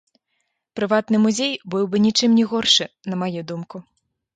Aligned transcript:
Прыватны 0.79 1.21
музей 1.27 1.53
быў 1.75 1.83
бы 1.95 2.03
нічым 2.09 2.31
не 2.41 2.49
горшы, 2.55 2.93
на 3.13 3.25
маю 3.25 3.41
думку. 3.55 3.89